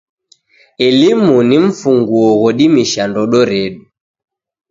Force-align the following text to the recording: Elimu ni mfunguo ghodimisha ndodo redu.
Elimu 0.87 1.35
ni 1.47 1.55
mfunguo 1.65 2.29
ghodimisha 2.41 3.03
ndodo 3.07 3.39
redu. 3.51 3.83